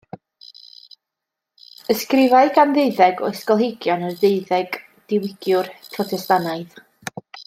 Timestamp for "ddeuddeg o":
2.77-3.31